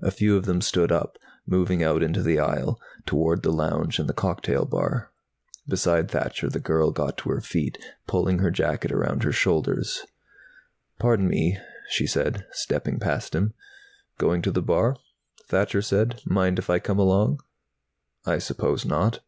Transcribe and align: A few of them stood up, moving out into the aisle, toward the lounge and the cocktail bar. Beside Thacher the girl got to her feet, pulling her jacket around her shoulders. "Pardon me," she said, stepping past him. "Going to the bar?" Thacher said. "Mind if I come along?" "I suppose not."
A 0.00 0.10
few 0.10 0.38
of 0.38 0.46
them 0.46 0.62
stood 0.62 0.90
up, 0.90 1.18
moving 1.46 1.82
out 1.82 2.02
into 2.02 2.22
the 2.22 2.38
aisle, 2.38 2.80
toward 3.04 3.42
the 3.42 3.52
lounge 3.52 3.98
and 3.98 4.08
the 4.08 4.14
cocktail 4.14 4.64
bar. 4.64 5.12
Beside 5.68 6.10
Thacher 6.10 6.48
the 6.48 6.58
girl 6.60 6.92
got 6.92 7.18
to 7.18 7.28
her 7.28 7.42
feet, 7.42 7.76
pulling 8.06 8.38
her 8.38 8.50
jacket 8.50 8.90
around 8.90 9.22
her 9.22 9.32
shoulders. 9.32 10.06
"Pardon 10.98 11.28
me," 11.28 11.58
she 11.90 12.06
said, 12.06 12.46
stepping 12.52 12.98
past 12.98 13.34
him. 13.34 13.52
"Going 14.16 14.40
to 14.40 14.50
the 14.50 14.62
bar?" 14.62 14.96
Thacher 15.46 15.82
said. 15.82 16.22
"Mind 16.24 16.58
if 16.58 16.70
I 16.70 16.78
come 16.78 16.98
along?" 16.98 17.40
"I 18.24 18.38
suppose 18.38 18.86
not." 18.86 19.20